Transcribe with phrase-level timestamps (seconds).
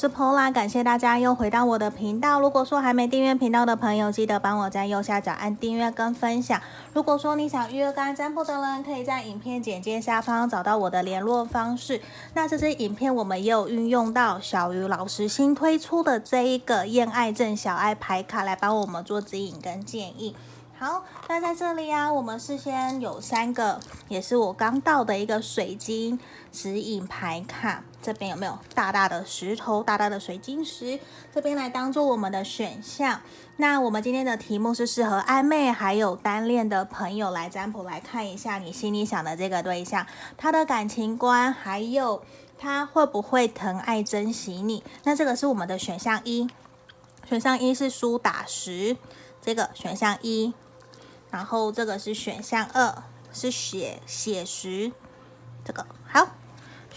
[0.00, 2.40] 是 Pola，感谢大家又回到我的频道。
[2.40, 6.58] 如果说还没订阅频道的朋友，记得帮我在右下角按订阅跟分享。
[6.94, 12.00] 如果说你想预约个案占卜的人，可以在影片简介下方找到我的联络方式。
[12.32, 20.34] 那这支影片我们也有运用到小鱼老师新推出的这一个恋爱症小爱牌卡来帮我们做指引跟建议。
[20.78, 26.18] 好，那在这里啊，我们事先有三个，也是我刚到的一个水晶
[26.50, 27.84] 指引牌卡。
[28.02, 30.98] 这边有没有大大的石头、大大的水晶石？
[31.34, 33.20] 这边来当做我们的选项。
[33.56, 40.06] 那我们今天的题目是适合暧昧还有单恋的朋友来占卜，来看一下你心里想的这个对象，
[40.38, 42.22] 他的感情观，还有
[42.58, 44.82] 他会不会疼爱、珍惜你？
[45.04, 46.48] 那这个是我们的选项一，
[47.28, 48.96] 选项一是苏打石，
[49.42, 50.54] 这个选项一。
[51.30, 54.90] 然后这个是选项二，是血血石，
[55.64, 56.26] 这个好。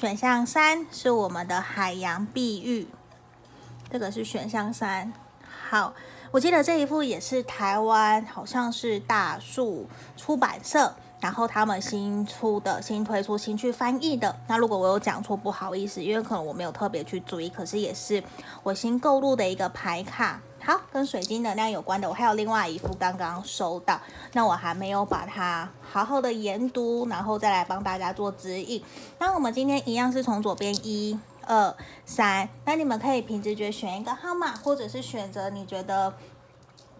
[0.04, 2.90] 选项三是我们的海洋碧玉，
[3.90, 5.14] 这个是选项三。
[5.70, 5.94] 好，
[6.30, 9.88] 我记得这一幅也是台湾，好像是大树
[10.18, 10.94] 出版社，
[11.24, 14.36] 然后他们新出的、新推出、新去翻译的。
[14.46, 18.22] 那如果我有讲错，不好意思，因为可能我没有特别去注意，可是也是
[18.62, 20.42] 我新购入的一个牌卡。
[20.62, 23.98] 好，跟水晶能量有关的，我还有另外一副刚刚收到，
[24.34, 28.84] 那我还没有把它好好的研读，然后再来帮大家做指引。
[29.18, 31.74] 那我们今天一样是从左边一、二、
[32.06, 36.14] 三，那你们可以凭直觉选一个号码，或者是选择你觉得。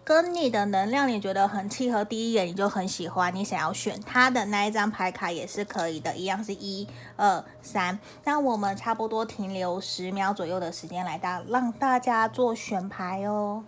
[0.04, 7.98] 跟你的能量，你觉得很契合，第一眼你就很喜欢，你想要选他的那一张牌卡也是可以的，一样是一二三。
[8.24, 13.64] 那我们差不多停留十秒左右的时间来大让大家做选牌哦。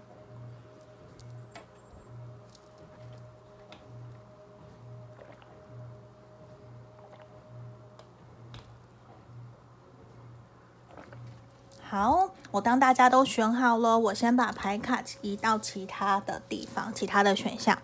[11.89, 17.79] 好，我当大家都选好了，我先把牌卡移到其他的地方，其他的选项。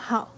[0.00, 0.28] 好。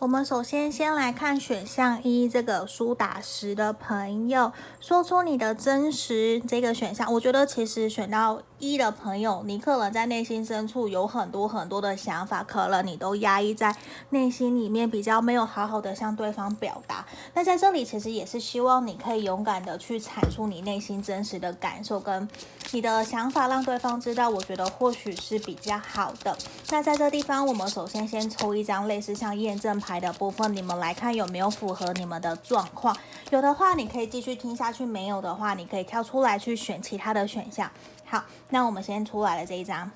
[0.00, 7.12] 我们首先先来看选项一，这个苏打石的朋友，说出你的真实这个选项。
[7.12, 13.74] 我觉得其实选到一的朋友，你可能在内心深处有很多很多的想法，可能你都压抑在
[14.10, 17.06] 内心里面，比较没有好好的向对方表达。
[17.34, 22.28] 那在这里其实也是希望你可以勇敢的去阐述你内心真实的感受跟
[22.72, 24.28] 你的想法，让对方知道。
[24.28, 26.36] 我觉得或许是比较好的。
[26.70, 30.00] 那在这地方，我们首先先抽一张类似像验证牌。
[30.00, 32.96] 的部分，你们来看有没有符合你们的状况？
[33.28, 37.70] 有的话，你可以继续听下去；没有的话，你可以跳出来去选其他的选项。
[38.10, 39.88] 好，那我们先出来了这一张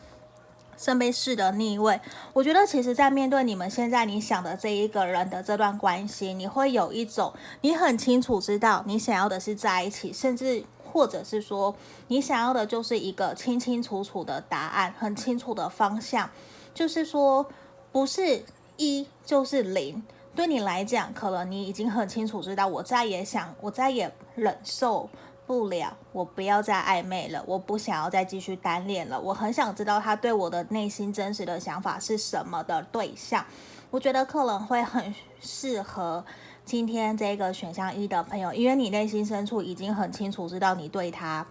[0.79, 2.01] 圣杯四的逆位。
[2.33, 7.33] 我觉得，其实，在面对你们现在你想的这一个人的这段关系，你会有一种
[7.63, 11.75] 你很清楚知道你想要的是在一起，甚至或者是说
[12.07, 16.31] 你想要的就是一个清清楚楚的答案，很清楚的方向，
[16.73, 17.45] 就是说
[17.91, 18.45] 不是。
[18.77, 20.03] 一就是零，
[20.35, 25.09] 对你来讲，可能你已经很清楚知道，我再也想，我再也忍受
[25.47, 33.45] 不了，我不要再暧昧了，我不想要再继续单恋了，我很想知道他对我的内心真实的想法是什么的对象，
[33.91, 36.25] 我觉得可能会很适合
[36.65, 41.47] 今天这个选项一的朋友，因为你内心深处已经很清楚知道你对他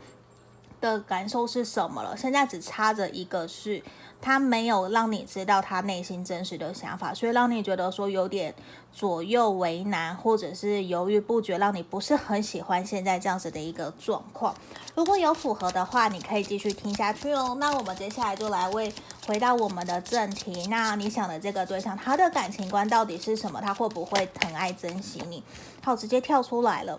[0.82, 3.84] 的感受是什么了，现在只差着一个是。
[4.24, 8.56] 他没有让你知道他内心真实的想法，所以让你觉得说有点
[8.94, 14.56] 左右为难，或者是犹豫不决，让你不是很喜欢现在这样子的一个状况。
[14.96, 17.58] 如果有符合的话，你可以继续听下去哦。
[17.60, 18.94] 那我们接下来就来为
[19.28, 20.68] 回到我们的正题。
[20.68, 23.60] 那你想的这个对象，他的感情观到底是什么？
[23.60, 25.44] 他会不会疼爱珍惜你？
[25.84, 26.98] 好，直接跳出来了。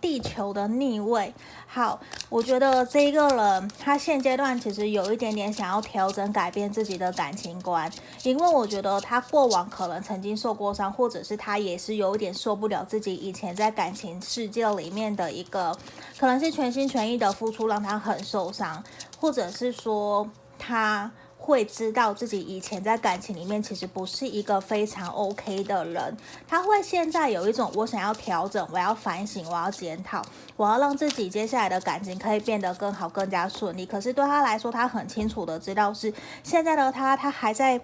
[0.00, 1.32] 地球的逆位，
[1.66, 7.90] 好，我觉得这一个人他现阶段其实有一点点想要调整、改变自己的感情观，
[8.22, 15.76] 因为我觉得他过往可能曾经受过伤，或者是他也是有一点受不了自己以前在感情世界里面的一个，
[16.18, 18.82] 可能是全心全意的付出让他很受伤，
[19.20, 21.10] 或者是说他。
[21.42, 26.14] 会知道自己以前在感情里面其实不是一个非常 OK 的人，
[26.46, 30.22] 他会现在有一种我想要调整，我要反省，我要检讨，
[30.56, 33.86] 我要让自己接下来的感情可以变得更好，更加顺利。
[33.86, 36.12] 可是对他来说，他很清楚的知道是
[36.44, 37.80] 现在的他，他还在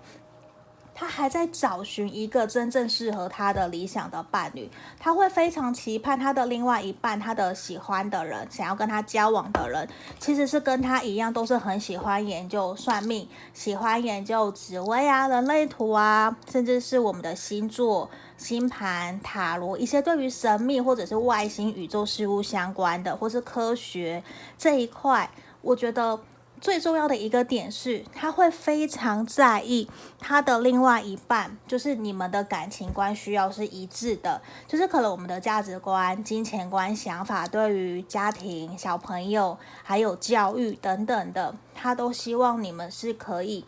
[0.99, 9.87] 他还在找寻一个真正适合他的理想的伴侣，他会非常期盼他的另外一半，他的喜欢的人，想要跟他交往的人，
[10.19, 18.09] 其实是跟他一样，都是很喜欢研究算命，喜欢研究紫微啊、人类图啊，甚至是我们的星座、
[18.39, 24.25] 星盘、塔罗，一些对于神秘或者是外星宇宙事物相关的，或是科学
[24.57, 25.29] 这一块，
[25.61, 26.19] 我觉得。
[26.67, 43.65] 最重要的一个点是，他会非常在意他的另外一半，就是你们的感情观需要是一致的，就是可能我们的价值观、金钱观、想法，对于家庭、小朋友还有教育等等的，他都希望你们是可以。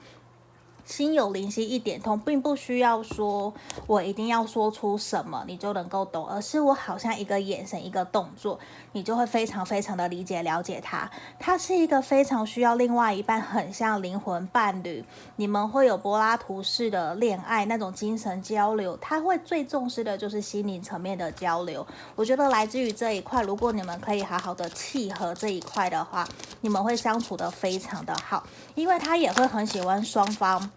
[0.88, 3.52] 心有灵犀一点通，并不需要说
[3.86, 8.58] 我一定要说出什么你就能够懂，而是我好像一个眼神、一个动作，
[8.92, 11.08] 你就会非常非常的理解、了解他。
[11.38, 15.04] 他是一个非常需要另外一半，很像灵魂伴侣，
[15.36, 18.96] 你们会有柏拉图式的恋爱那种精神交流。
[18.96, 21.86] 他会最重视的就是心灵层面的交流。
[22.16, 26.26] 我觉得来自于这一块，如果你们可以好好的契合这一块的话，
[26.62, 28.42] 你们会相处得非常的好，
[28.74, 30.70] 因为他也会很喜欢双方。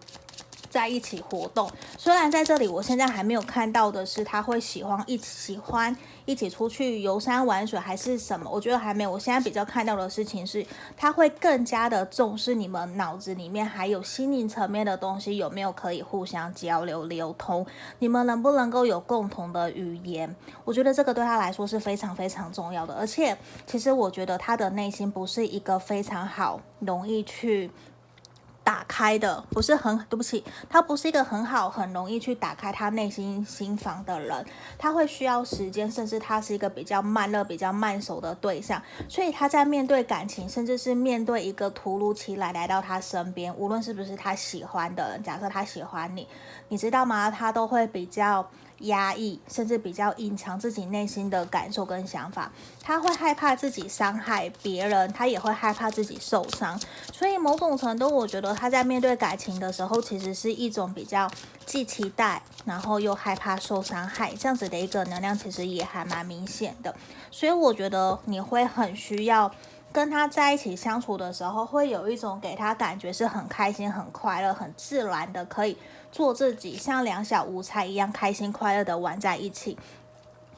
[0.72, 9.10] 在一起活动，虽然在这里我现在还没有看到的是他会喜欢一起喜欢一起出去游山玩水还是什么，我觉得还没有。
[9.10, 10.64] 我现在比较看到的事情是，
[10.96, 17.66] 他会更加的重视你们脑子里面还有心灵层面的东西有没有可以互相交流流通，
[17.98, 20.34] 你们能不能够有共同的语言？
[20.64, 22.94] 我觉得这个对他来说是非常非常重要的。
[22.94, 23.36] 而且，
[23.66, 27.70] 其实我觉得他的内心不是一个非常好容易去。
[28.64, 34.44] 打开的不是很，对不起，他不是一个很好、很容易去打开他内心心房的人，
[34.78, 46.28] 他会需要时间，甚至他是一个比较慢热、比较慢熟的对象，所以他在面对感情，甚至是面对一个突如其来来到他身边，无论是不是他喜欢的人，假设他喜欢你，
[46.68, 47.30] 你知道吗？
[47.30, 48.48] 他都会比较。
[48.82, 52.50] 压抑，甚至比较隐藏自己内心的感受跟想法，
[52.80, 56.80] 他会害怕自己伤害别人，他也会害怕自己受伤，
[57.12, 61.30] 所以某种程度，我觉得他在面对感情的时候，其实是一种比较
[61.64, 66.94] 既期待，然后又害怕受伤害这样子的一个能量，其实也还蛮明显的。
[67.30, 69.50] 所以我觉得你会很需要
[69.92, 75.76] 跟他在一起相处的时候，会有一种给他感觉是很开心、很快乐、很自然的，可以。
[76.12, 79.76] 做自己，像两小无猜一样开心快乐的玩在一起。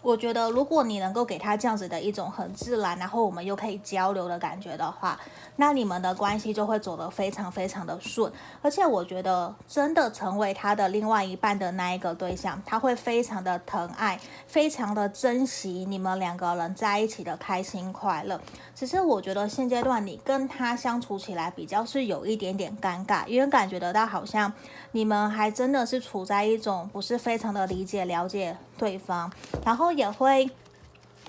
[0.03, 5.19] 我觉得，如果你能够给他这样子的一种很自然，然后我们又可以交流的感觉的话，
[5.57, 8.31] 那你们的关系就会走得非常非常的顺。
[8.61, 18.39] 而且，我觉得真的成为他的另外一半的那一个对象，他会非常的疼爱，非常的珍惜你们两个人在一起的开心快乐。
[18.75, 24.53] 只是我觉得现阶段你跟他相处起来比较是有一点点尴尬，因为感觉得到好像
[24.93, 29.33] 你们还真的是处在一种不是非常的理解了解对方，
[29.65, 29.95] 然后。
[29.95, 30.51] 也会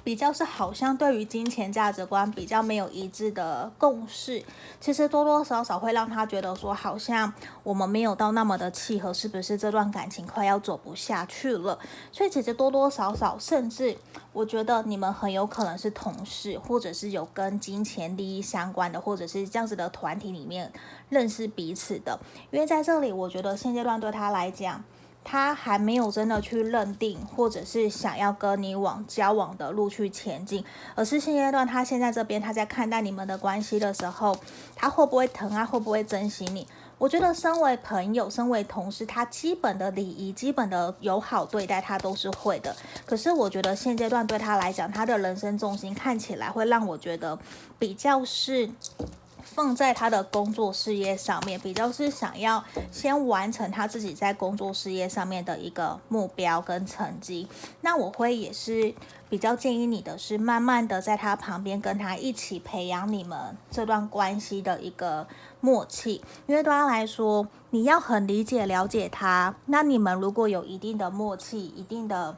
[0.05, 4.43] 比较是好像对于金钱价值观比较没有一致的共识，
[4.79, 11.79] 其实多多少少会让他觉得说，好像我们没有到那么的契合，是不是这段感情快要走不下去了？
[12.11, 13.97] 所以其实多多少少，甚至
[14.31, 20.71] 我觉得你们很有可能是同事，或者是有跟金钱利益相关的，或者是这样子的团体里面
[21.09, 22.19] 认识彼此的。
[22.51, 24.83] 因为在这里，我觉得现阶段对他来讲。
[25.25, 30.63] 他还没有真的去认定，或者是想要跟你往交往的路去前进，
[30.93, 34.37] 而是现阶段他现在这边他在看待你们的关系的时候，
[34.75, 36.67] 他会不会疼啊，会不会珍惜你？
[36.97, 42.73] 我觉得身为朋友，身为同事，他基本的礼仪、基本的友好对待他都是会的。
[43.05, 47.37] 可是我觉得现阶段对他来讲，他的人生重心看起来会让我觉得
[47.79, 48.69] 比较是。
[49.55, 57.47] 放在他的工作事业上面，比较是想要先完成他自己在工作事业上面的一个目标跟成绩。
[57.79, 58.93] 那我会也是
[59.29, 63.39] 比较建议你的是，慢慢的在他旁边跟他一起培养你们
[63.71, 65.25] 这段关系的一个
[65.61, 66.21] 默契。
[66.47, 72.35] 因为对他来说，你要很理解了解他，那你们如果有一定的默契，一定的。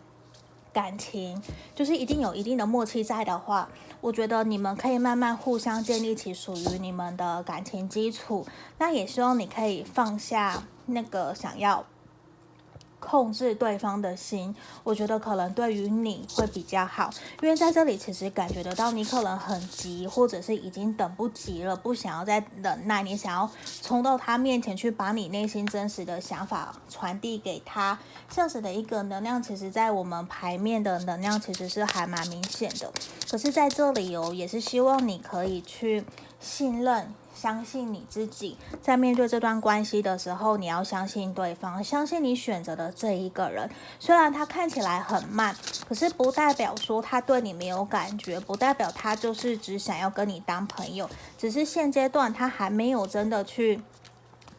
[0.78, 1.42] 感情
[1.74, 3.68] 就是一定有一定的默契在的话，
[4.00, 8.46] 我觉得你们可以慢慢互相建立起属于你们的感情基础。
[8.78, 11.84] 那也希望你可以放下那个想要。
[13.00, 17.10] 控制对方的心，我觉得可能对于你会比较好，
[17.42, 23.50] 因为在这里其实感觉得到你可能很急，或者是已经等不及了，不想要再忍耐，你想要
[23.82, 27.98] 冲到他面前去把你内心真实的想法传递给他，
[28.30, 32.92] 这样子的一个能量，其实在我们牌面的能量其实是还蛮明显的。
[33.30, 36.04] 可是在这里哦，也是希望你可以去
[36.40, 37.14] 信任。
[37.40, 43.70] 相信你自己，在面对这段关系的时候，你要相信对方，相信你选择的这一个人。
[44.00, 45.56] 虽然他看起来很慢，
[45.88, 53.80] 可是不代表说他对你没有感觉，不代表他就是只想要跟你当朋友，只是现阶段他还没有真的去。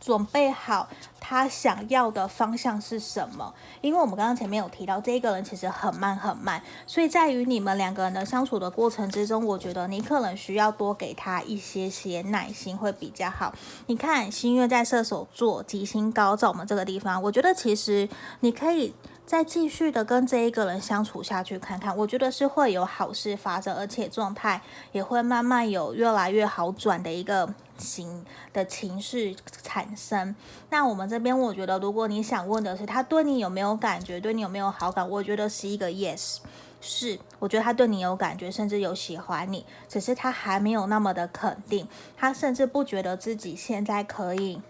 [0.01, 0.89] 准备好
[1.29, 3.53] 他想要的方向是什么？
[3.83, 13.53] 因为我们刚刚前面有提到，这一个人其实很慢很慢，所以在于你们两个人的相处的过程之中，我觉得你可能需要多给他一些些耐心会比较好。
[13.89, 18.09] 你看，新月在射手座，吉星高照，我们这个地方，我觉得其实
[18.41, 18.95] 你可以。
[19.27, 27.47] 再继续的跟这一个人相处下去，看看，我觉得是会有好事发生，而且状态也会慢慢有越来越好转的一个
[27.79, 30.37] 情的情绪产生。
[30.69, 36.39] 那我们这边，我觉得如果你想问的是他对你有没有感觉，对你有没有好感，我觉得是一个 yes，
[36.81, 44.61] 是，我觉得他对你有感觉，甚至有喜欢你，只是他还没有那么的肯定，他甚至不觉得自己现在可以。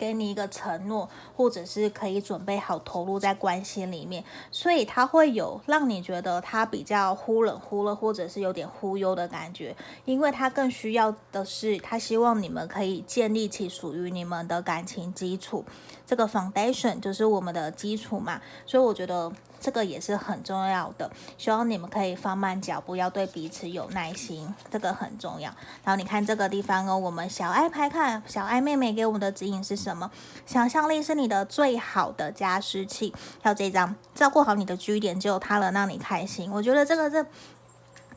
[0.00, 9.76] 给你一个承诺，或者是可以准备好投入在关系里面，所以他会有让你觉得他比较忽冷忽热，或者是有点忽悠的感觉，
[10.06, 15.62] 因为他更需要的是，他希望你们可以建立起属于你们的感情基础，
[16.06, 19.30] 这个 foundation 就是我们的基础嘛，所以我觉得。
[19.60, 25.50] 这个也是很重要的，希望你们可以放慢脚步，要对彼此有耐心，这个很重要。
[25.84, 30.10] 然后你看这个地方哦，我们小爱牌卡，小爱妹妹给我们的指引是什么？
[30.46, 33.14] 想象力是你的最好的加湿器。
[33.42, 36.50] 还有这张，照顾好你的居点，只有它能让你开心。
[36.50, 37.24] 我觉得这个这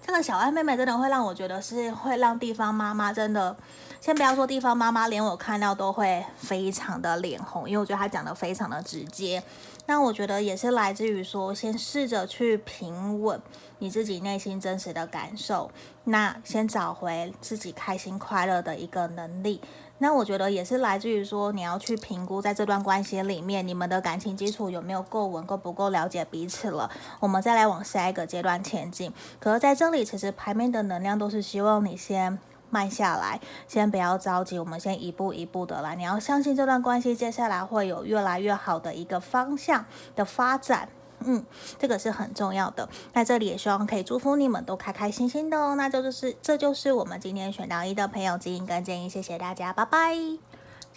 [0.05, 3.55] 这个小爱妹妹真的会让我觉得是会让地方妈妈真的，
[4.03, 9.41] 先不要说地方妈妈，连我看到都会非常的脸红，因为我觉得她讲的非常的直接。
[9.85, 13.41] 那我觉得也是来自于说，先试着去平稳
[13.79, 15.71] 你自己内心真实的感受，
[16.03, 19.61] 那先找回自己开心快乐的一个能力。
[19.99, 26.91] 那我觉得也是来自于说，你要去评估在这段关系里面，你们的感情基础有没有够稳，够不够了解彼此了，
[27.21, 29.13] 我们再来往下一个阶段前进。
[29.39, 32.37] 可是在这里，其实牌面的能量都是希望你先。
[32.73, 35.95] 慢下来，先不要着急，我们先一步一步的来。
[35.95, 40.89] 你要相信这段关系接下来会有越来越好的一个方向的发展，
[41.19, 41.45] 嗯，
[41.77, 42.89] 这个是很重要的。
[43.13, 45.75] 那这里也希望可以祝福你们都开开心心的哦。
[45.75, 50.17] 那这就是这就是我们今天选到一的朋友指引跟建议，谢谢大家，拜拜。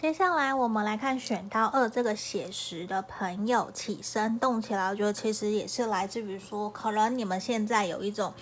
[0.01, 8.33] 接下来我们来看选到二这个写实的朋友起身动起来，我觉得其实也是来自于说，可能你们现在有一种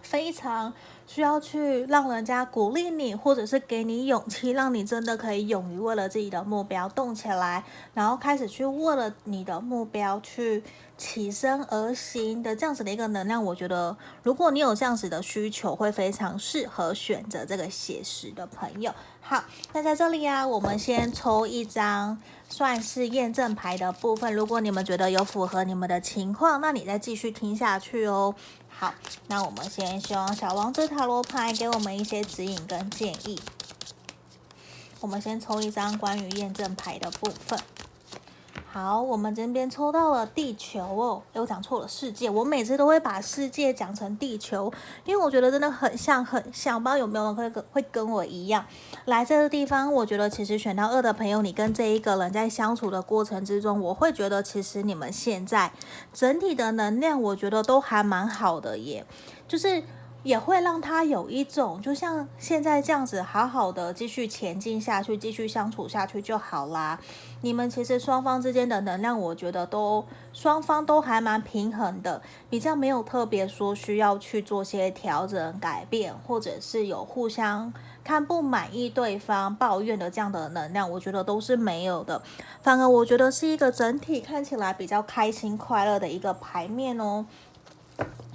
[0.00, 0.72] 非常。
[1.06, 10.62] 需要去让人家鼓励你，或者是给你勇气，让你真的可以勇于为了自己的目标动起来，然后开始去为了你的目标去
[10.98, 13.42] 起身而行的这样子的一个能量。
[13.42, 18.92] 我觉得，如果你有这样子的需求，会非常适合选择这个写实的朋友。
[19.20, 22.16] 好，那在这里啊，我们先抽一张，
[22.48, 24.32] 算是验证牌的部分。
[24.32, 28.34] 如果你们觉得有符合你们的情况，那你再继续听下去哦。
[28.78, 28.92] 好，
[29.28, 33.40] 那我们先希望小王子塔罗牌给我们一些指引跟建议。
[35.00, 37.58] 我们先抽一张关于验证牌的部分。
[38.76, 42.28] 好，我们这边抽到了地球哦，诶，我讲错了，世界。
[42.28, 44.70] 我每次都会把世界讲成地球，
[45.06, 46.78] 因为我觉得真的很像，很像。
[46.78, 48.62] 不知道有没有人会跟会跟我一样
[49.06, 49.90] 来这个地方？
[49.90, 55.72] 我觉得其实选到二的朋友，你跟这一个人在相处的过程之中，我会觉得其实你们现在
[56.12, 59.06] 整体的能量，我觉得都还蛮好的耶，
[59.48, 59.82] 就是。
[60.26, 66.98] 也会让他有一种，就像现在这样子，好好的继续前进下去，继续相处下去就好啦。
[67.42, 82.20] 你们其实双方之间的能量，我觉得都双方都还蛮平衡的，比较没有特别说需要去做些调整、改变，或者是有互相看不满意对方、抱怨的这样的能量，我觉得都是没有的。
[82.62, 87.24] 反而我觉得是一个整体看起来比较开心、快乐的一个牌面哦。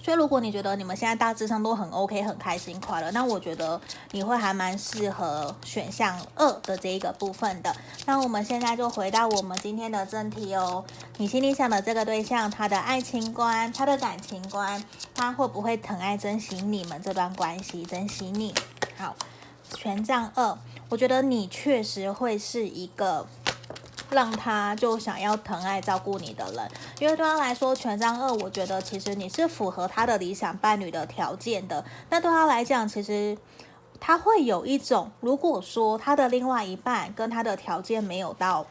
[0.03, 3.79] 所以，如果你觉得你们现在大致上都很 OK、很开心、快乐，那我觉得
[4.11, 7.71] 你会还蛮适合选项二的这一个部分的。
[8.07, 10.83] 那我们现在就回到我们今天的正题哦。
[11.17, 17.85] 你心里想的这个对象，他的爱情观、他的感情观，他会不会疼爱、珍惜你们这段关系？
[17.85, 18.55] 珍惜你。
[18.97, 19.15] 好，
[19.75, 20.57] 权杖二，
[20.89, 23.27] 我觉得你确实会是一个。
[24.11, 31.83] 让他就想要疼爱照顾你的人，因为对他来说，权杖二，我觉得其实你是符合他的理想伴侣的条件的。
[32.09, 33.37] 那对他来讲，其实
[33.99, 38.65] 他会有一种，如果说他的另外一半跟他的条件没有到，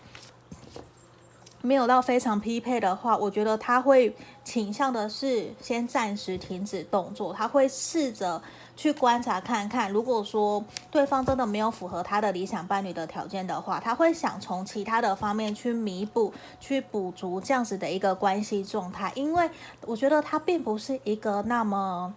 [1.63, 8.43] 没有到非常匹配的话，我觉得他会倾向的是先暂时停止动作，他会试着。
[8.81, 19.51] 去观察看看，如果说对方真的没有符合他的理想伴侣的条件的话，他会想从其他的方面去弥补、去补足这样子的一个关系状态，因为
[19.83, 22.15] 我觉得他并不是一个那么。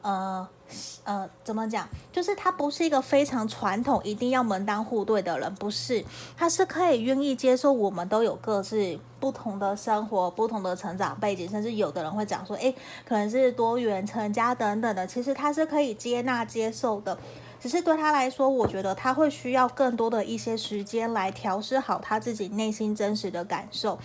[0.00, 0.48] 呃
[1.04, 1.88] 呃，怎么讲？
[2.12, 6.04] 就是他不是一个非常传统，一定要门当户对的人，不是。
[6.36, 15.06] 他是可以愿意接受我们都有各自不同的生活、不同的成长背景，甚至有的人会讲说，诶，可能是多元成家等等的。
[15.06, 17.16] 其实他是可以接纳、接受的，
[17.60, 23.98] 只是对他来说，我觉得他会需要更多的一些时间来调试好他自己内心真实的感受。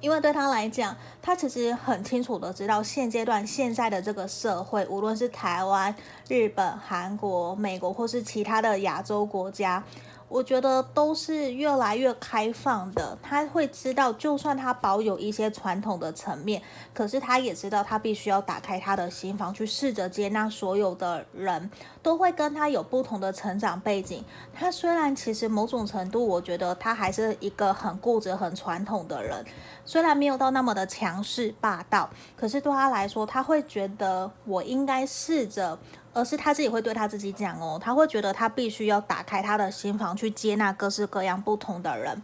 [0.00, 5.94] 因为对他来讲，他其实很清楚的知道现阶段现在的这个社会，无论是台湾、
[6.28, 9.82] 日本、韩国、美国，或是其他的亚洲国家。
[10.30, 13.18] 我觉得都是越来越开放的。
[13.20, 16.62] 他会知道，就算他保有一些传统的层面，
[16.94, 21.68] 可是他也知道，他必须要打开他的心房，去试着接纳所有的人，
[22.00, 24.24] 都会跟他有不同的成长背景。
[24.54, 29.44] 他虽然其实某种程度，我觉得他还是一个很固执、很传统的人，
[29.84, 35.76] 虽然没有到那么的强势霸道，可是对他来说，他会觉得我应该试着。
[36.12, 42.22] 而是他自己会对他自己讲哦，他会觉得他必须要打开他的心房，去接纳各式各样不同的人。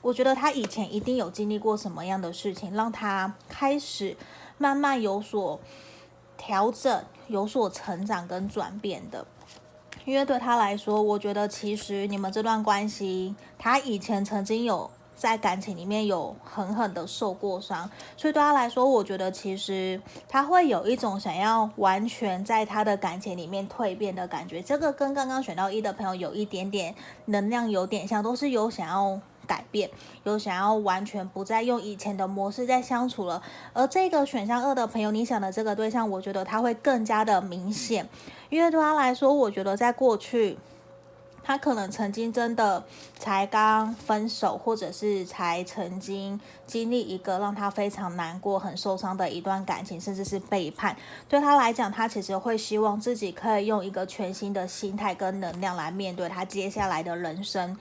[0.00, 4.16] 我觉得他以前一定有经历过什么样的事情，让他开始
[4.56, 5.60] 慢慢有所
[6.36, 9.26] 调整、有所成长跟转变的。
[10.04, 14.90] 因为对他来说，我觉得其实你们这段关系，他以前曾经有。
[15.18, 24.62] 在感情里面有狠狠的受过伤，所以对他来说，我觉得其实他会有一种想要完全在他的感情里面蜕变的感觉。
[24.62, 26.94] 这个跟刚刚选到一的朋友有一点点
[27.24, 29.90] 能量有点像，都是有想要改变，
[30.22, 33.42] 有想要完全不再用以前的模式在相处了。
[33.72, 38.08] 而这个选项二的朋友，你想的这个对象，我觉得他会更加的明显，
[38.50, 40.56] 因为对他来说，我觉得在过去。
[41.48, 42.84] 他可能曾经真的
[43.18, 50.94] 才刚分手，或者是才曾经经历一个让他非常难过、很受伤的一段感情，甚至是背叛。
[51.26, 57.74] 对他来讲，他其实会希望自己可以用一个全新的心态跟能量来面对他接下来的人生。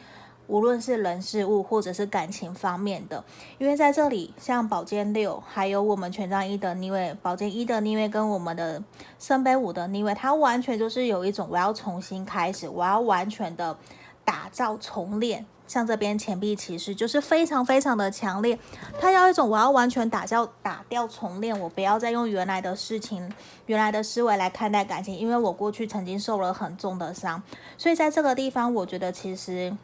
[0.47, 3.23] 无论是人事物或者是感情方面的，
[3.57, 8.81] 因为在这里，像宝剑六，还有我们权杖一的逆位，宝剑一的逆位跟我们的
[9.19, 13.77] 圣杯五的逆位，它完全就是有一种我要重新开始，我要完全的
[14.23, 15.45] 打造重练。
[15.67, 18.57] 像这边钱币骑士就是非常非常的强烈，
[19.01, 23.29] 他要一种我要完全打掉打掉重练，我不要再用原来的事情、
[23.65, 27.43] 原来的思维来看待感情，因为我过去曾经受了很重的伤，
[27.77, 29.75] 所以在这个地方，我觉得其实。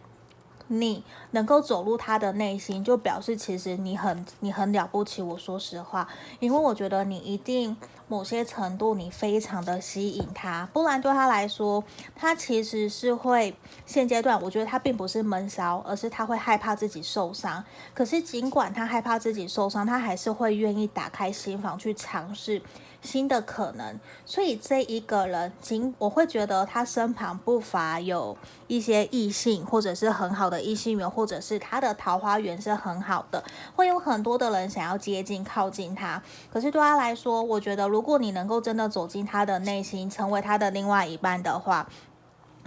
[0.82, 5.22] 你能够走入他的内心，就表示其实你很你很了不起。
[5.22, 6.08] 我说实话，
[6.40, 7.76] 因为我觉得你一定
[8.08, 11.84] 某些程度你非常的吸引他，不然对他来说，
[12.16, 13.56] 他其实是会
[13.86, 17.64] 现阶段，我觉得他并不是闷骚，而是他会害怕自己受伤。
[17.94, 22.62] 可是尽管他害怕自己受伤，他还是会愿意打开心房去尝试。
[23.04, 28.36] 新的可能，所以这一个人，仅我会觉得他身旁不乏有
[28.68, 33.44] 一些异性，或者是很好的异性缘，或者是他的桃花源是很好的，
[33.76, 36.24] 会有很多的人想要接近靠近他。
[36.52, 41.88] 可是对他来说，我觉得如果你能够真的走进他的内心，成为他的另外一半的话。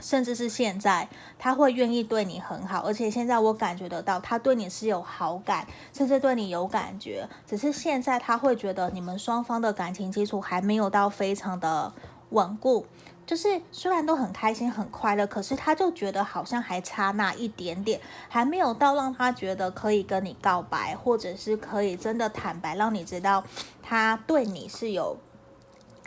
[0.01, 7.29] 甚至是现在，他会愿意对你很好，而且现在我感觉得到，他对你是有好感，甚至对你有感觉。
[7.47, 11.93] 只是现在他会觉得你们双方的感情基础还没有到非常的
[12.31, 12.87] 稳固，
[13.25, 23.43] 就是虽然都很开心很快乐，可是他就觉得好像还差那一点点，还没有到让他觉得可以跟你告白，或者是可以真的坦白，让你知道
[23.83, 25.17] 他对你是有。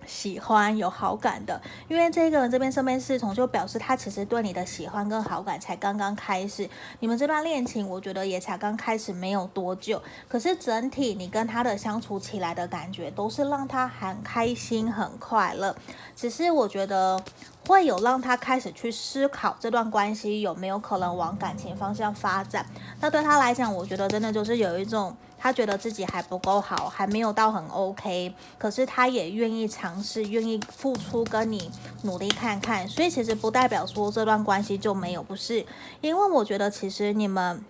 [0.06, 15.76] 喜欢有好感的，因为这个人这边身边侍从就表示他其实对你的喜欢跟好感才刚刚开始，你们这段恋情我觉得也才刚开始没有多久，可是整体你跟他的相处起来的感觉都是让他很开心很快乐，
[16.16, 17.22] 只是我觉得
[17.68, 22.66] 会有让他开始去思考这段关系有没有可能往感情方向发展，
[23.00, 25.16] 那对他来讲，我觉得真的就是有一种。
[25.40, 31.72] 他觉得自己还不够好，还没有到很 OK，可是他也愿意尝试，愿意付出，跟你
[32.04, 32.88] 努力看看。
[32.88, 35.66] 所以其实不代表说这段关系就没有，不是，
[36.02, 37.64] 因为我觉得其实你们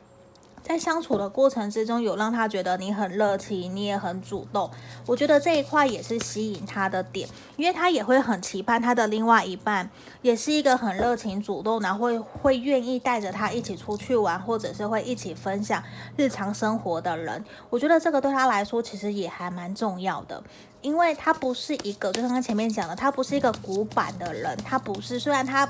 [0.61, 4.69] 在相处的过程之中，有让他觉得你很热情，你也很主动。
[5.05, 9.89] 我觉得这一块也是吸引他的点，因为他也会很期盼他的另外一半
[10.21, 15.83] 也是一个很热情主动，然后会会愿意带着他一起出去玩，或者是会一起分享
[16.15, 17.43] 日常生活的人。
[17.69, 20.43] 我觉得这个对他来说其实也还蛮重要的，
[20.81, 25.67] 因为他不是一个，就像刚前面讲的，他不是一个古板的人，他不是，虽然他。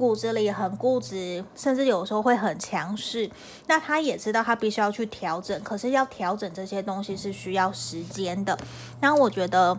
[0.00, 3.30] 骨子里很固执，甚至有时候会很强势。
[3.66, 8.58] 那他也知道他必须要去调整，可是要调整这些东西是需要时间的。
[9.02, 9.78] 那我觉得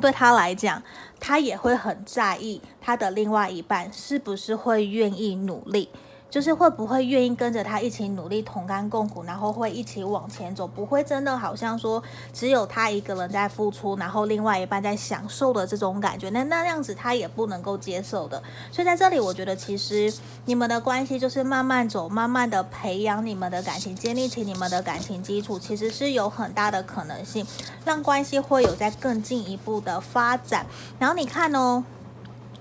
[0.00, 0.82] 对他来讲，
[1.20, 5.90] 他也会很在意他的另外一半是不是会愿意努力。
[6.30, 18.42] 就是会不会愿意跟着他一起努力，同甘共苦，然后会一起往前走，不会真的好像说只有他一个人在付出，然后另外一半在享受的这种感觉，那那样子他也不能够接受的。
[18.70, 20.12] 所以在这里，我觉得其实
[20.44, 27.46] 你们的关系就是慢慢走，慢慢的培养你们的感情，建立起你们的感情基础，其实是有很大的可能性
[27.84, 30.66] 让关系会有在更进一步的发展。
[30.98, 31.82] 然后你看哦。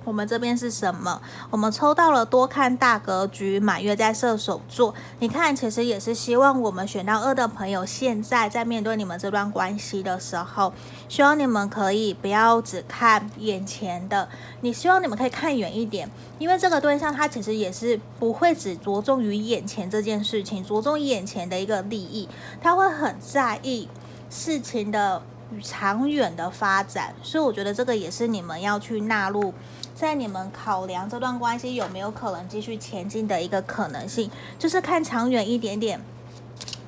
[0.08, 1.22] 我们这边是什么？
[1.50, 4.96] 我们抽到了多看大格局，满月在射手座。
[5.20, 10.72] 你看，其实也是希望我们选到二的朋友，现在在面对你们这段关系的时候，
[11.10, 14.30] 希望你们可以不要只看眼前的，
[14.62, 22.30] 你希望你们可以看远一点，因为这个对象他其实也是不会只着重于眼前这件事情，着重眼前的一个利益，
[22.62, 23.90] 他会很在意
[24.30, 25.22] 事情的
[25.62, 29.54] 长远的发展，所以我觉得这个也是你们要去纳入。
[29.98, 34.30] 在你们考量这段关系有没有可能继续前进的一个可能性，
[34.60, 36.00] 就是看长远一点点，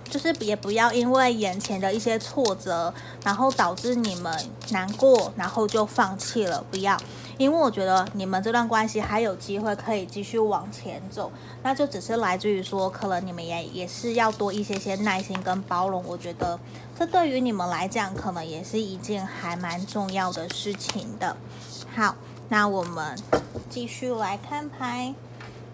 [0.07, 2.93] 就是也不要因为眼前的一些挫折，
[3.23, 4.31] 然后导致你们
[4.69, 6.63] 难过，然后就放弃了。
[6.69, 6.95] 不要，
[7.39, 11.31] 因为我觉得你们这段关系还有机会可以继续往前走，
[11.63, 16.03] 那就只是来自于说，可能你们也也是要多一些些耐心跟包容。
[16.05, 16.59] 我觉得
[16.95, 21.35] 这对于你们来讲，可能也是一件还蛮重要的事情的。
[21.95, 22.13] 好。
[22.51, 23.15] 那我们
[23.69, 25.13] 继续来看牌，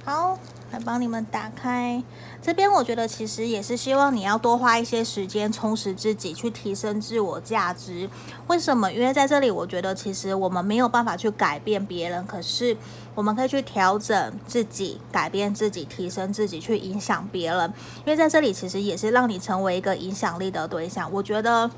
[0.04, 0.38] 好，
[0.72, 2.04] 来帮你们打开。
[2.42, 8.10] 这边我觉得其实也是希望你要多花一些时间充实自己，去提升自我价值。
[8.48, 8.92] 为什么？
[8.92, 12.76] 因为在这里，我觉得其实我们没有办法去改变别人，可是
[13.16, 17.74] 我们可以去调整自己，改变自己，提升自己，去影响别人。
[18.00, 21.10] 因为在这里，其实也是让你成为一个影响力的对象。
[21.14, 21.72] 我觉得。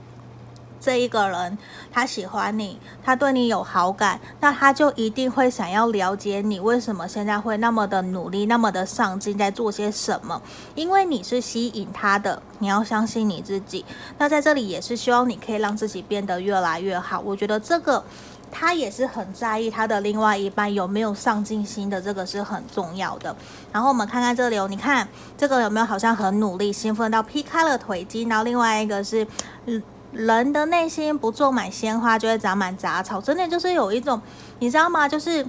[0.79, 1.57] 这一个人，
[1.91, 10.41] 他喜欢你，他对你有好感，那他就一定会想要了解你为什么现在会那么的努力，那么的上进，在做些什么？
[10.75, 13.83] 因为你是吸引他的，你要相信你自己。
[14.17, 17.19] 那在这里也是希望你可以让自己变得越来越好。
[17.19, 18.03] 我觉得这个
[18.51, 23.35] 他也是很在意他的另外一半有没有上进心的，这个是很重要的。
[23.71, 28.23] 然后我们看看这里哦，你看这个有没有好像很努力，兴奋到劈开了腿肌？
[28.23, 29.27] 然后另外一个是，
[29.65, 29.81] 嗯。
[30.11, 33.21] 人的内心不种满鲜花，就会长满杂草。
[33.21, 34.21] 真的就是有一种，
[34.59, 35.07] 你知道吗？
[35.07, 35.45] 就是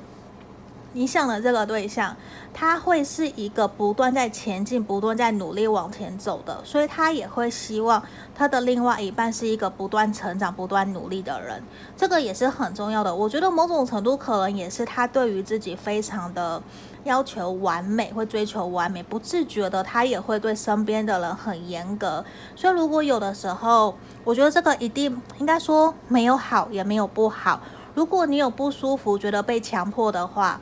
[0.93, 2.17] 你想的这个对象，
[2.53, 8.03] 他会是一个不断在前进、不断在努力往前走的，所以他也会希望
[8.35, 11.63] 他的另外一半是一个不断成长、不断努力的人。
[11.97, 13.15] 这个也是很重要的。
[13.15, 16.63] 我觉得某种程度可能也是他对于自己非常的。
[17.05, 22.25] 要求完美，会追求完美，不自觉的他也会对身边的人很严格。
[22.55, 27.61] 所以如果有的时候，我觉得这个一定应该说没有好，也没有不好。
[27.95, 30.61] 如果你有不舒服，觉得被强迫的话，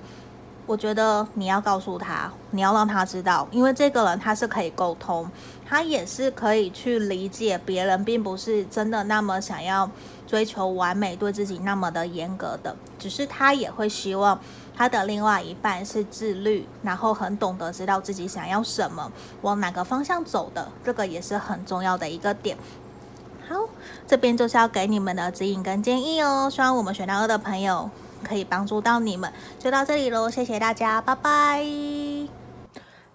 [0.66, 5.28] 我觉得你要告诉他，你要让他知道，因为这个人他是可以沟通，
[5.66, 9.90] 他也是可以去理解别人，并不是真的那么想要
[10.26, 14.38] 追求完美，对自己那么的严格的，只是他也会希望。
[14.76, 19.10] 他的另外一半是自律，然后很懂得知道自己想要什么，
[19.40, 22.56] 往哪个方向走的，这个也是很重要的一个点。
[23.48, 23.54] 好，
[24.06, 27.88] 这边就是要给你们的指引跟建议哦，希望我们选到二的朋友
[28.22, 29.32] 可以帮助到你们。
[29.58, 31.64] 就到这里喽，谢谢大家，拜拜。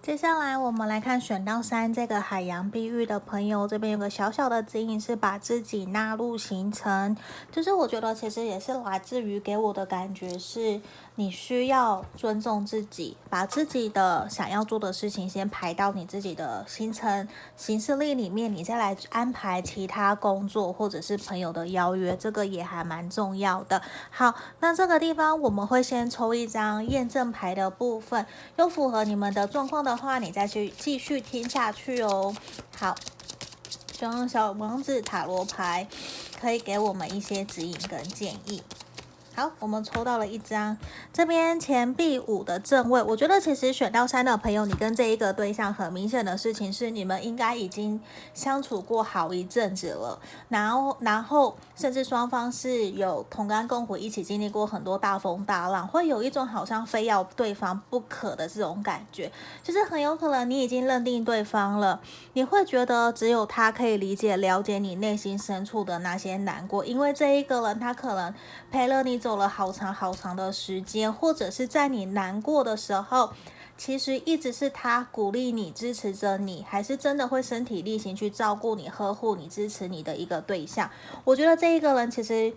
[0.00, 7.16] 接下来我们来看选到三这个海洋碧玉的朋友，这边有个小小的指引是把自己纳入行程，
[7.52, 10.80] 就是我觉得其实也是来自于给我的感觉是，
[11.16, 23.82] 你需要尊重自己，把自己的想要做的事情先排到你自己的行程行事历里面，你再来安排其他工作或者是朋友的邀约，这个也还蛮重要的。
[24.10, 28.24] 好，那这个地方我们会先抽一张验证牌的部分，
[28.56, 29.82] 又符合你们的状况。
[29.82, 32.32] 的话，你再去继续听下去哦。
[32.76, 32.94] 好，
[33.92, 35.88] 希望小王子塔罗牌
[36.40, 38.62] 可以给我们一些指引跟建议。
[39.34, 40.76] 好，我们抽到了一张，
[41.10, 43.02] 这边钱币五的正位。
[43.02, 47.98] 我觉得其实选到三的朋友，你跟这一个对象很明显的事情是，你们应该已经
[48.34, 61.98] 相处过好一阵子了，然后然后甚至双方是有同甘共苦，一起经历过很多大风大浪，会有一种好像非要对方不可的这种感觉，就是很有可能你已经认定对方了，
[62.34, 68.34] 你会觉得只有他可以理解、了解你内心深处的那些难过，因为这一个人他可能
[68.70, 69.21] 陪了你。
[69.22, 73.32] 走了好长好长的时间，或者是在你难过的时候，
[73.78, 80.90] 其实一直是他鼓励你、支持着你，还是真的会身体力行去照顾你、呵护你、支持你的一个对象。
[81.22, 82.52] 我觉得这一个人其实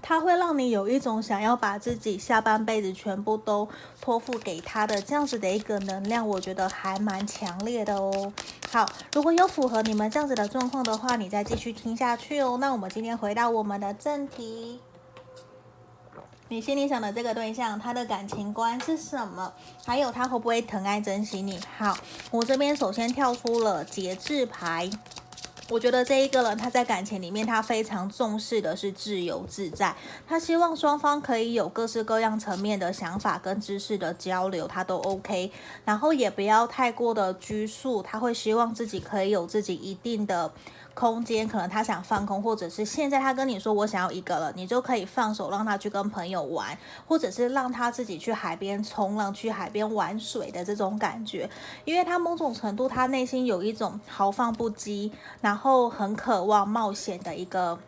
[0.00, 3.68] 他会让你有一种想要把自己下半辈子全部都
[4.00, 8.32] 托付给他的这样子的一个能量，我觉得还蛮强烈的哦。
[8.70, 12.56] 好，如果有符合你们这样子的状况的话，你再继续听下去哦。
[12.60, 14.78] 那我们今天回到我们的正题。
[16.52, 19.52] 你心里想的这个对象，他的感情观是什么？
[19.86, 21.60] 还有他会不会疼爱珍惜你？
[21.78, 21.96] 好，
[22.32, 24.90] 我这边首先跳出了节制牌。
[25.68, 29.94] 我觉得这一个人他在感情里面，他非常重视的是自由自在。
[30.26, 35.52] 他希望双方可以有各式各样层面的想法跟知识的交流，他都 OK。
[35.84, 40.50] 然后也不要太过的拘束，他会希望自己可以有自己一定的。
[41.00, 46.76] 空间可能他想放空，或者是现在他跟你说我想要一个了，你就可以放手让他去跟朋友玩，
[47.08, 51.48] 或者是让他自己去海边冲浪、去海边玩水的这种感觉，
[51.86, 55.10] 因为他某种程度他内心有一种豪放不羁，
[55.40, 57.78] 然后很渴望冒险的一个。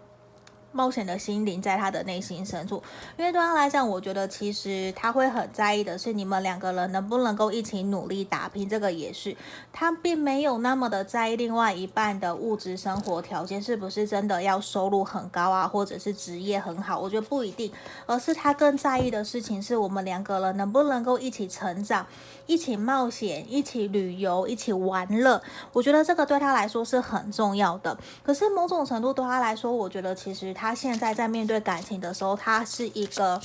[0.73, 2.83] 冒险的心灵在他的内心深处，
[3.17, 8.69] 因为对他来讲，我觉得其实他会很在意的是你们两个人能不能够一起努力打拼。
[8.69, 9.37] 这个也是
[9.73, 16.99] 他并没有那么的在意另外一半的物质生活条件是不是真的要收入很高啊，或者是职业很好。
[16.99, 17.71] 我觉得不一定，
[18.07, 22.07] 而是他更在意的事情是我们两个人能不能够一起成长，
[22.47, 25.41] 一起冒险，一起旅游，一起玩乐。
[25.73, 27.97] 我觉得这个对他来说是很重要的。
[28.23, 30.73] 可是某种程度对他来说，我觉得其实他。
[30.83, 33.41] 现在在面对感情的时候，他是一个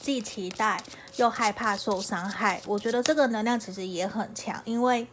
[0.00, 0.80] 既期待
[1.16, 2.60] 又害怕受伤害。
[2.68, 5.04] 我觉得这个能量其实也很强，因为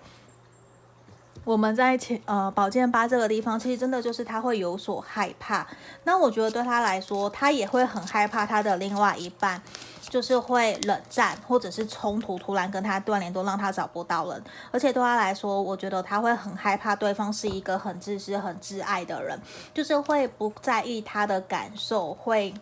[1.44, 5.68] 我们在前呃宝剑八这个地方，其实真的就是他会有所害怕。
[6.04, 9.62] 那我觉得对他来说，他也会很害怕他的另外一半。
[10.10, 14.44] 就是会冷战，或者是冲突，突然跟他断联，都让他找不到人。
[14.70, 19.40] 而且对他来说，我觉得他会很害怕对方是一个很自私、很自爱的人，
[19.74, 22.54] 就是会不在意他的感受，会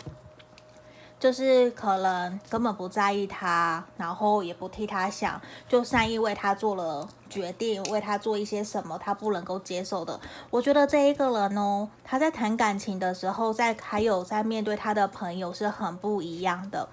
[1.21, 10.19] 就是可能根本不在意他，然后也不替他想，就善意为他做了决定，为他做一些什么他不能够接受的。
[10.49, 16.89] 我觉得这一个人哦，他在谈感情的时候，在还有在面对他的朋友是很不一样的。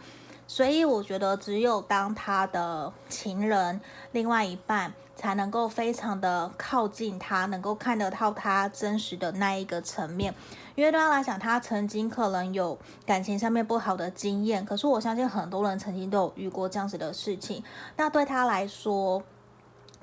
[0.46, 3.80] 所以我觉得，只有当他的情人，
[4.12, 10.34] 另外一半才能够非常的靠近他，能够看得到他真实的那一个层面。
[10.78, 17.64] 因为对他来讲，他曾经可能有感情上面不好的经验，可是我相信很多人曾经都有遇过这样子的事情。
[17.96, 19.20] 那对他来说，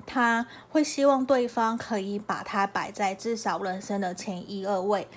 [0.04, 5.08] 他会希望对方可以把他摆在至少人生的前一二位，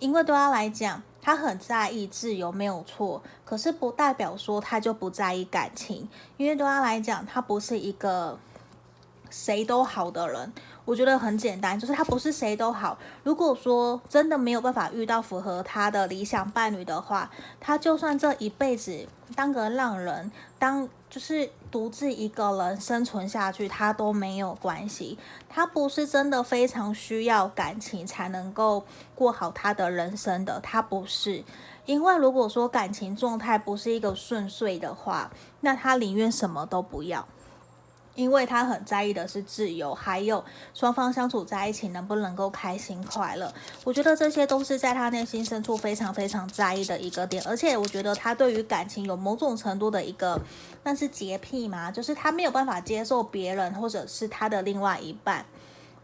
[0.00, 1.00] 因为对他来讲。
[1.22, 8.38] 他很在意自由，没有错，可是不代表说他就不在意感情，因为对他来讲，他不是一个
[9.34, 10.52] 谁都好的人。
[10.84, 12.96] 我觉得很简单，就是他不是谁都好。
[13.24, 25.18] 如果说真的没有办法遇到符合他的理想伴侣的话，他就算这一辈子当个浪人，当就是独自一个人生存下去，他都没有关系。
[25.48, 31.42] 他不是真的非常需要感情才能够过好他的人生的，他不是。
[31.86, 37.26] 因为如果说感情状态不是一个顺遂的话，那他宁愿什么都不要。
[38.14, 43.52] 因为他很在意的是自由，还有双方相处在一起能不能够开心快乐。
[43.82, 47.42] 我觉得这些都是在他内心深处非常非常在意的一个点。
[47.44, 50.40] 而且我觉得他对于感情有某种程度的一个，
[50.82, 55.44] 那是洁癖嘛，就是他没有办法接受别人或者是他的另外一半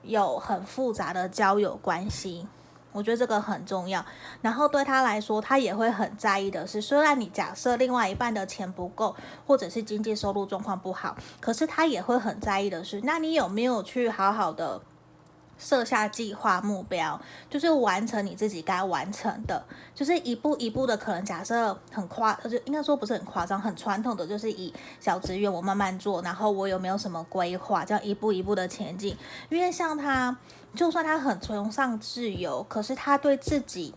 [0.02, 2.46] 有很复杂的交友关系。
[2.92, 4.04] 我觉得这个很重要，
[4.42, 9.14] 然后对他来说，他也会很在意的是，虽然你假设另外一半的钱不够，
[9.46, 14.80] 或者是经济收入状况不好，可是他也会很在意的是，那你有没有去好好的
[15.60, 29.16] 设下计划目标，就是完成你自己该完成的，就是一步一步的，可能假设很夸，就应该说不是很夸张，很传统的，就是以小职员我慢慢做，然后我有没有什么规划，这样一步一步的前进，
[29.50, 30.36] 因为像他。
[30.72, 33.92] 就算他很崇尚自由，可是他对自己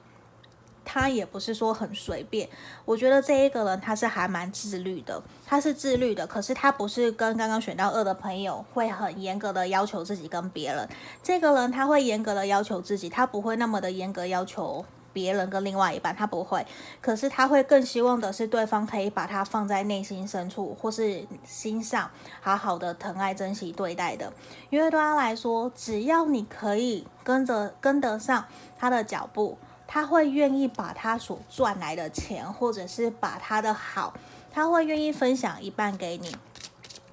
[0.85, 2.47] 他也不是说很随便。
[2.85, 10.87] 我觉得这一个人他是还蛮自律的，他是自律的，可是他不是跟刚刚选到二的朋友会很严格的要求自己跟别人。
[11.21, 14.85] 这个人他会严格的要求自己，他不会那么的严格要求。
[15.13, 16.65] 别人跟另外一半，他不会，
[16.99, 22.09] 可是他会更希望的是对方可以把他放在内心深处或是心上，
[22.41, 24.33] 好好的疼爱、珍惜对待的。
[24.71, 28.43] 因为对他来说，只要你可以跟着跟得上
[28.79, 29.55] 他的脚步，
[29.93, 34.12] 他会愿意把他所赚来的钱，或者是把他的好，
[34.51, 36.36] 他会愿意分享一半给你。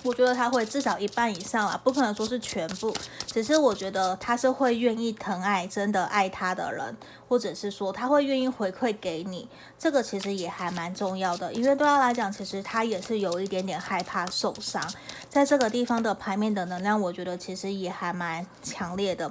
[0.02, 2.90] 我觉得他会至少一半以上啊，不可能说是全部。
[3.26, 6.96] 只是我觉得他是会愿意疼爱、真的爱他的人，
[7.28, 9.46] 或者是说他会愿意回馈给你。
[9.78, 14.82] 这个其实也还蛮重要的，因为对他来讲，其实他也是有一点点害怕受伤。
[15.28, 19.30] 在这个地方的牌面的能量，我觉得其实也还蛮强烈的。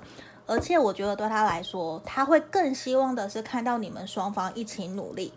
[0.50, 5.32] 而且我觉得对他来说，他会更希望的是看到你们双方一起努力。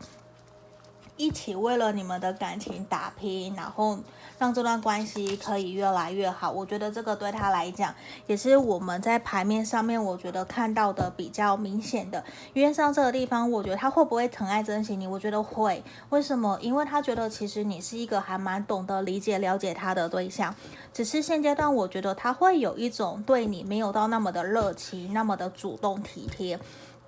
[1.17, 3.99] 一起为了你们的感情打拼，然后
[4.39, 6.51] 让这段关系可以越来越好。
[6.51, 7.95] 我觉得这个对他来讲，
[8.27, 12.25] 也是我们在牌面上面，我觉得看到的比较明显的。
[12.55, 15.07] 因为像这个地方，我觉得他会不会疼爱珍惜你？
[15.07, 15.85] 我觉得会。
[16.11, 16.59] 为什么？
[16.61, 20.55] 因为他觉得其实你是一个还蛮懂得理解、了解他的对象。
[20.93, 26.59] 只是现阶段，我觉得他会有一种对你没有到那么的热情，那么的主动体贴。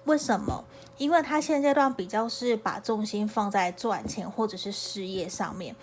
[0.05, 0.65] 为什么？
[0.97, 5.75] 因为他现阶段比较是把重心放在赚钱或者是事业上面，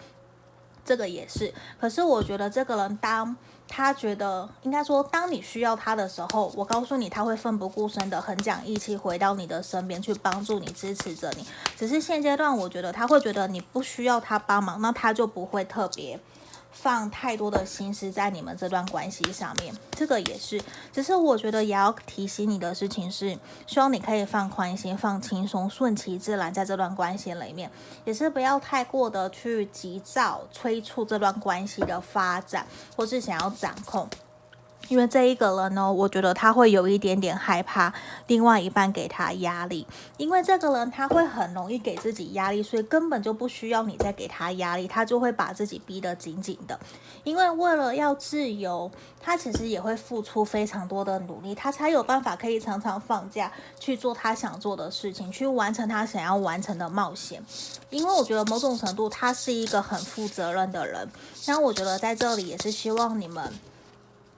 [0.86, 1.54] 这个也是。
[1.80, 3.36] 可是我觉得这个人，当
[3.68, 11.46] 他觉得应该说，当你需要他的时候，我告诉你，他会奋不顾身的、很讲义气回到你的身边去帮助你、支持着你。
[11.76, 16.18] 只是现阶段，我觉得他会觉得你不需要他帮忙，那他就不会特别。
[16.72, 20.62] 放太多的心思在你们这段关系上面，这个也是。
[20.92, 27.70] 只是我觉得也要提醒你的事情是，希望你可以放宽心、放轻松、顺其自然，在这段关系里面，
[28.06, 34.10] 也是不要太过的去急躁、催促这段关系的发展，或是想要掌控。
[34.92, 37.94] 因为这一个人呢，我觉得他会有一点点害怕
[38.28, 46.78] 另外一半给他压力，因为这个人他会很容易给自己压力，所以根本就不需要你再给他压力，他就会把自己逼得紧紧的。
[47.24, 53.50] 因为为了要自由，他其实也会付出非常多的努力，他才有办法可以常常放假
[53.80, 57.42] 去做他想做的事情，去完成他想要完成的冒险。
[57.90, 61.10] 因为我觉得某种程度他是一个很负责任的人，
[61.48, 63.50] 那我觉得在这里也是希望你们。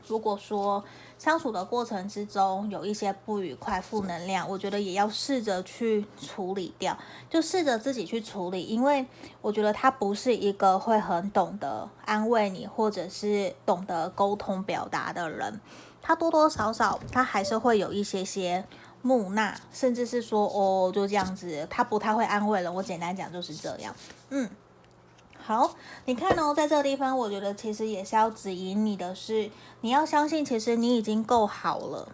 [0.07, 0.83] 如果说
[1.17, 6.97] 相处的过程之中有一些不愉快、负能量，我觉得也要试着去处理掉，
[7.29, 9.05] 就试着自己去处理，因为
[9.41, 15.59] 我觉得他不是一个会很懂得安慰你，或者是懂得沟通表达的人，
[16.01, 18.65] 他多多少少他还是会有一些些
[19.01, 22.71] 木讷，甚至是说哦就这样子，他不太会安慰了。
[22.71, 23.95] 我简单讲就是这样，
[24.29, 24.49] 嗯。
[25.45, 25.75] 好，
[26.05, 29.51] 你看哦，在这个地方，我觉得其实也是要指引你的是，
[29.81, 32.07] 你要相信，其实你已经够好了，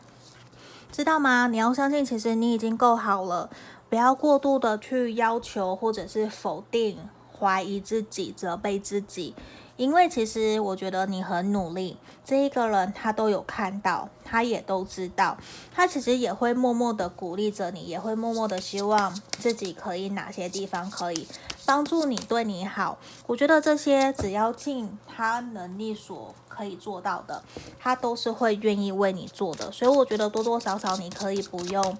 [0.91, 1.45] 知道吗？
[1.45, 3.51] 你要相信，其实你已经够好了，
[3.87, 6.97] 不要过度的去要求或者是否定、
[7.39, 9.35] 怀疑自己、责备自己。
[9.77, 15.37] 因为其实我觉得你很努力，这一个人他都有看到，他也都知道，
[15.71, 21.25] 他其实也会默默的鼓励着你，也会默默的希望自己可以哪些地方可以
[21.69, 22.97] 帮助你，对你好。
[23.27, 27.43] 我觉得这些只要尽他能力所可以做到的，
[27.79, 29.71] 他都是会愿意为你做的。
[29.71, 31.95] 所以我觉得多多少少你可以不用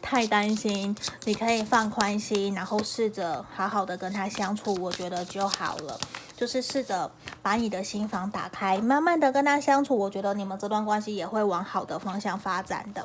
[0.00, 5.98] 太担心，你可以放宽心，然后试着好好的跟他相处，我觉得就好了。
[6.36, 7.10] 就是试着
[7.42, 13.04] 把你的心房打开，慢慢的跟他相处，我觉得你们这段关系也会往好的方向发展的。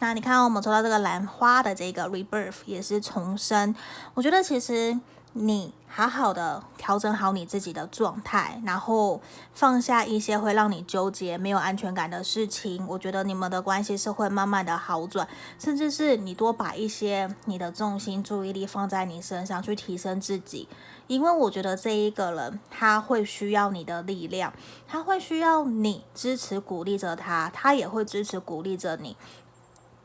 [0.00, 3.76] 那你看，我们抽到这个兰花的这个 rebirth 也是重生。
[4.14, 4.98] 我觉得其实
[5.32, 9.20] 你好好的调整好你自己的状态，然后
[9.54, 15.26] 放下一些会让你纠结、没有安全感的事情，我觉得你们的关系是会慢慢的好转，
[15.58, 20.68] 甚至是你多把一些你的重心、注意力放在你身上去提升自己。
[21.06, 24.52] 因为我觉得这一个人他会需要你的力量，
[24.86, 29.16] 他会需要你支持鼓励着他，他也会支持鼓励着你，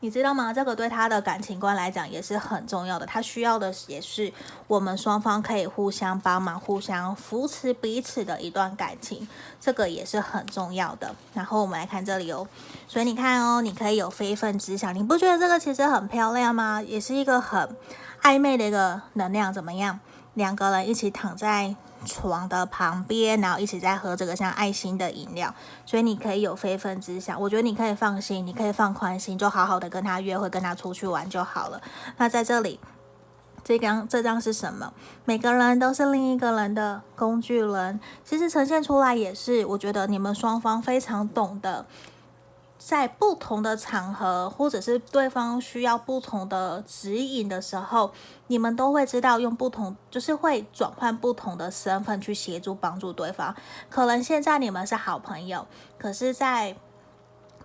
[0.00, 0.52] 你知道吗？
[0.52, 4.32] 这个对他的感情观来讲也是很重要的，他需要的也是
[4.68, 9.26] 我们双方可以互相帮忙、互相扶持彼此的一段感情，
[9.58, 11.14] 这个也是很重要的。
[11.32, 12.46] 然后我们来看这里哦，
[12.86, 16.82] 所以你看哦，你可以有非分之想，你不觉得这个其实很漂亮吗？
[16.82, 17.74] 也是一个很
[18.22, 19.98] 暧昧的一个能量，怎么样？
[20.34, 21.74] 两个人一起躺在
[22.06, 27.38] 床的旁边，然后一起在喝这个像爱心的饮料，所以你可以有非分之想。
[27.38, 31.82] 我觉得你可以放心，你可以放宽心，就好好的跟他约会，跟他出去玩就好了。
[32.16, 32.80] 那在这里，
[33.64, 34.92] 这张这张是什么？
[35.24, 38.00] 每个人都是另一个人的工具人。
[38.24, 41.84] 其实呈现出来也是，我觉得你们双方非常懂得，
[42.86, 48.12] 在不同的场合，或者是对方需要不同的指引的时候，
[48.46, 53.52] 你们都会知道用不同，就是会转换不同的身份去协助帮助对方。
[53.90, 55.66] 可能现在你们是好朋友，
[55.98, 56.76] 可是，在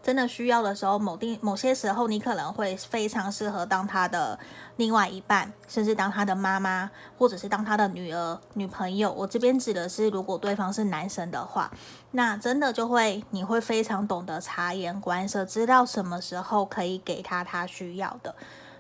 [0.04, 4.40] 真的需要的时候，某定某些时候，你可能会非常适合当他的
[4.78, 9.12] 另外一半，甚至当他的妈妈，或者是当他的女儿、女朋友。
[9.12, 11.72] 我这边指的是，如果对方是男生的话，
[12.12, 18.34] 那真的就会你会非常懂得察言观色，知道什么时候可以给他他需要的。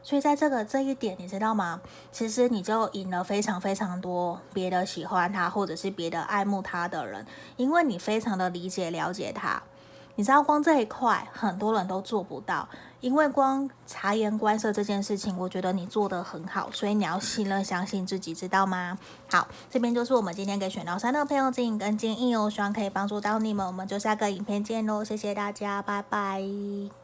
[0.04, 1.80] 所以在这个这一点，你知道吗？
[2.12, 7.24] 其实你就赢了非常非常多别的喜欢他，或者是别的爱慕他的人，
[7.58, 9.62] 因为你非常的理解了解他。
[10.16, 12.68] 你知道光这一块很多人都做不到，
[13.00, 18.98] 因为光察言观色这件事情，我觉得你做得很好，所以你要信任、相信自己，知道吗？
[19.30, 23.66] 好，这边就是我们今天给选到三的朋友指引跟建议哦，希望可以帮助到你们。
[23.66, 27.01] 我们就下个影片见喽，谢谢大家，拜拜。